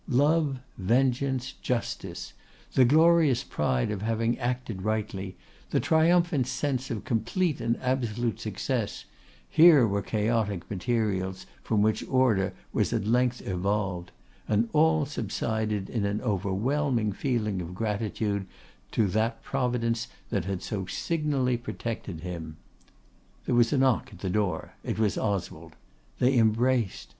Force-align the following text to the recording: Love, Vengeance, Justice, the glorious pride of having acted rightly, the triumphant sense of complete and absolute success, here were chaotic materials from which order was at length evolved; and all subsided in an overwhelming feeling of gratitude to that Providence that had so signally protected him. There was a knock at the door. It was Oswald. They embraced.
Love, 0.09 0.57
Vengeance, 0.79 1.51
Justice, 1.61 2.33
the 2.73 2.83
glorious 2.85 3.43
pride 3.43 3.91
of 3.91 4.01
having 4.01 4.35
acted 4.39 4.81
rightly, 4.81 5.37
the 5.69 5.79
triumphant 5.79 6.47
sense 6.47 6.89
of 6.89 7.03
complete 7.05 7.61
and 7.61 7.77
absolute 7.83 8.39
success, 8.39 9.05
here 9.47 9.85
were 9.87 10.01
chaotic 10.01 10.67
materials 10.71 11.45
from 11.61 11.83
which 11.83 12.03
order 12.09 12.51
was 12.73 12.91
at 12.91 13.05
length 13.05 13.47
evolved; 13.47 14.09
and 14.47 14.67
all 14.73 15.05
subsided 15.05 15.87
in 15.87 16.03
an 16.03 16.19
overwhelming 16.21 17.11
feeling 17.13 17.61
of 17.61 17.75
gratitude 17.75 18.47
to 18.89 19.05
that 19.05 19.43
Providence 19.43 20.07
that 20.31 20.45
had 20.45 20.63
so 20.63 20.87
signally 20.87 21.57
protected 21.57 22.21
him. 22.21 22.57
There 23.45 23.53
was 23.53 23.71
a 23.71 23.77
knock 23.77 24.09
at 24.11 24.17
the 24.21 24.31
door. 24.31 24.73
It 24.83 24.97
was 24.97 25.15
Oswald. 25.15 25.75
They 26.17 26.39
embraced. 26.39 27.09